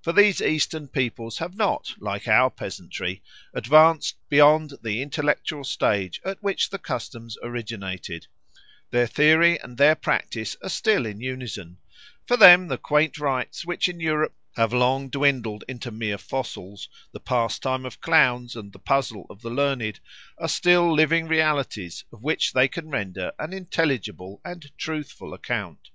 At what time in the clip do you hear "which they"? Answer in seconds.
22.22-22.68